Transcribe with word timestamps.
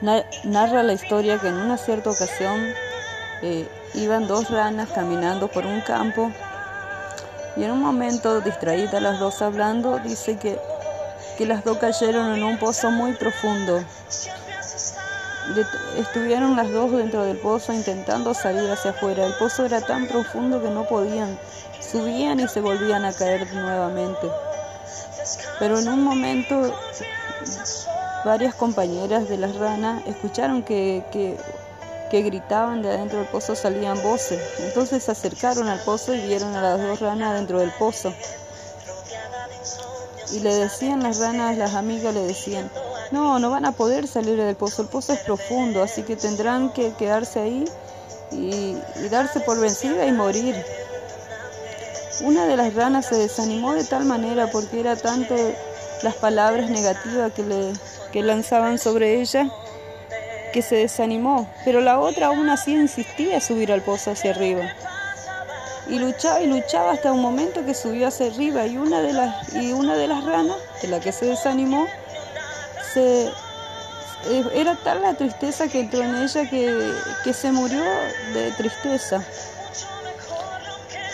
narra 0.00 0.82
la 0.82 0.92
historia 0.92 1.38
que 1.38 1.48
en 1.48 1.54
una 1.54 1.76
cierta 1.76 2.10
ocasión 2.10 2.60
eh, 3.42 3.68
iban 3.94 4.26
dos 4.26 4.50
ranas 4.50 4.88
caminando 4.90 5.48
por 5.48 5.66
un 5.66 5.80
campo 5.82 6.30
y 7.56 7.64
en 7.64 7.72
un 7.72 7.80
momento, 7.80 8.40
distraídas 8.40 9.02
las 9.02 9.18
dos 9.18 9.42
hablando, 9.42 9.98
dice 9.98 10.38
que, 10.38 10.58
que 11.36 11.46
las 11.46 11.64
dos 11.64 11.78
cayeron 11.78 12.34
en 12.34 12.44
un 12.44 12.58
pozo 12.58 12.90
muy 12.90 13.12
profundo. 13.14 13.82
Estuvieron 15.96 16.54
las 16.54 16.70
dos 16.70 16.92
dentro 16.92 17.24
del 17.24 17.36
pozo 17.38 17.72
intentando 17.72 18.34
salir 18.34 18.70
hacia 18.70 18.92
afuera. 18.92 19.26
El 19.26 19.34
pozo 19.34 19.66
era 19.66 19.80
tan 19.80 20.06
profundo 20.06 20.62
que 20.62 20.70
no 20.70 20.84
podían. 20.86 21.38
Subían 21.80 22.38
y 22.38 22.46
se 22.46 22.60
volvían 22.60 23.04
a 23.04 23.12
caer 23.12 23.52
nuevamente. 23.52 24.30
Pero 25.58 25.78
en 25.78 25.88
un 25.88 26.04
momento 26.04 26.72
varias 28.24 28.54
compañeras 28.54 29.28
de 29.28 29.36
las 29.36 29.56
ranas 29.56 30.02
escucharon 30.06 30.62
que, 30.62 31.04
que 32.10 32.22
gritaban 32.22 32.82
de 32.82 32.90
adentro 32.90 33.18
del 33.18 33.28
pozo 33.28 33.54
salían 33.54 34.02
voces. 34.02 34.40
Entonces 34.58 35.04
se 35.04 35.12
acercaron 35.12 35.68
al 35.68 35.80
pozo 35.80 36.14
y 36.14 36.20
vieron 36.20 36.54
a 36.56 36.62
las 36.62 36.80
dos 36.80 37.00
ranas 37.00 37.34
dentro 37.34 37.60
del 37.60 37.70
pozo. 37.72 38.12
Y 40.32 40.40
le 40.40 40.54
decían 40.54 41.02
las 41.02 41.18
ranas, 41.18 41.56
las 41.56 41.74
amigas 41.74 42.14
le 42.14 42.20
decían, 42.20 42.70
no, 43.10 43.38
no 43.38 43.50
van 43.50 43.64
a 43.64 43.72
poder 43.72 44.06
salir 44.06 44.36
del 44.36 44.54
pozo, 44.54 44.82
el 44.82 44.88
pozo 44.88 45.12
es 45.12 45.20
profundo, 45.20 45.82
así 45.82 46.02
que 46.02 46.16
tendrán 46.16 46.72
que 46.72 46.92
quedarse 46.92 47.40
ahí 47.40 47.64
y, 48.30 48.76
darse 49.08 49.40
por 49.40 49.58
vencida 49.58 50.06
y 50.06 50.12
morir. 50.12 50.54
Una 52.22 52.46
de 52.46 52.56
las 52.56 52.74
ranas 52.74 53.06
se 53.06 53.16
desanimó 53.16 53.74
de 53.74 53.84
tal 53.84 54.04
manera 54.04 54.48
porque 54.50 54.78
era 54.78 54.94
tanto 54.94 55.34
las 56.02 56.14
palabras 56.14 56.70
negativas 56.70 57.32
que, 57.32 57.42
le, 57.42 57.72
que 58.12 58.22
lanzaban 58.22 58.78
sobre 58.78 59.20
ella 59.20 59.50
que 60.52 60.62
se 60.62 60.76
desanimó, 60.76 61.48
pero 61.64 61.80
la 61.80 61.98
otra 61.98 62.28
aún 62.28 62.48
así 62.48 62.74
insistía 62.74 63.36
en 63.36 63.40
subir 63.40 63.72
al 63.72 63.82
pozo 63.82 64.10
hacia 64.10 64.32
arriba. 64.32 64.62
Y 65.88 65.98
luchaba 65.98 66.40
y 66.40 66.46
luchaba 66.46 66.92
hasta 66.92 67.12
un 67.12 67.20
momento 67.20 67.64
que 67.64 67.74
subió 67.74 68.08
hacia 68.08 68.26
arriba 68.26 68.66
y 68.66 68.76
una 68.76 69.00
de 69.00 69.12
las, 69.12 69.54
y 69.54 69.72
una 69.72 69.96
de 69.96 70.08
las 70.08 70.24
ranas, 70.24 70.56
de 70.82 70.88
la 70.88 71.00
que 71.00 71.12
se 71.12 71.26
desanimó, 71.26 71.86
se, 72.92 73.26
eh, 73.26 74.44
era 74.54 74.76
tal 74.76 75.02
la 75.02 75.14
tristeza 75.14 75.68
que 75.68 75.80
entró 75.80 76.02
en 76.02 76.16
ella 76.16 76.48
que, 76.48 76.92
que 77.24 77.32
se 77.32 77.52
murió 77.52 77.82
de 78.34 78.50
tristeza. 78.52 79.22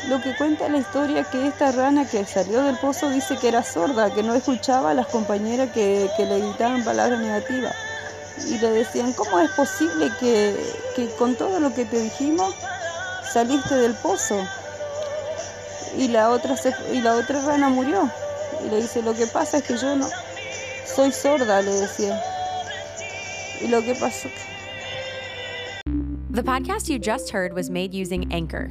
Lo 0.09 0.21
que 0.23 0.37
cuenta 0.37 0.69
la 0.69 0.79
historia 0.79 1.25
que 1.25 1.49
esta 1.49 1.73
rana 1.73 2.09
que 2.09 2.25
salió 2.25 2.63
del 2.63 2.77
pozo 2.77 3.11
dice 3.11 3.37
que 3.39 3.49
era 3.49 3.65
sorda, 3.65 4.15
que 4.15 4.23
no 4.23 4.35
escuchaba 4.35 4.93
a 4.93 4.95
las 4.95 5.09
compañeras 5.09 5.71
que, 5.73 6.09
que 6.17 6.27
le 6.27 6.39
gritaban 6.39 6.85
palabras 6.85 7.19
negativas 7.21 7.75
y 8.45 8.59
le 8.59 8.71
decían, 8.71 9.13
¿cómo 9.15 9.41
es 9.41 9.51
posible 9.53 10.11
que, 10.21 10.55
que, 10.95 11.09
con 11.17 11.35
todo 11.35 11.59
lo 11.59 11.75
que 11.75 11.85
te 11.85 12.01
dijimos 12.01 12.55
saliste 13.33 13.75
del 13.75 13.95
pozo? 13.95 14.37
Y 15.97 16.09
la 16.09 16.31
otra 16.31 16.57
se, 16.57 16.75
y 16.93 17.01
la 17.01 17.17
otra 17.17 17.41
rana 17.41 17.69
murió. 17.69 18.09
Y 18.65 18.69
le 18.69 18.83
dice, 18.83 19.03
lo 19.03 19.15
que 19.15 19.27
pasa 19.27 19.59
es 19.59 19.65
que 19.65 19.77
yo 19.77 19.97
no 19.97 20.07
soy 20.85 21.11
sorda, 21.11 21.63
le 21.63 21.73
decía. 21.73 22.23
Y 23.61 23.69
lo 23.69 23.83
que 23.83 23.95
pasó 23.95 24.29
The 26.31 26.43
podcast 26.43 26.91
you 26.91 26.99
just 26.99 27.31
heard 27.31 27.55
was 27.55 27.71
made 27.71 27.95
using 27.95 28.31
Anchor. 28.31 28.71